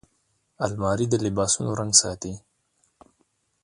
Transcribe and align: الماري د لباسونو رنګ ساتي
الماري 0.65 1.05
د 1.09 1.13
لباسونو 1.25 1.71
رنګ 1.79 1.93
ساتي 2.01 2.33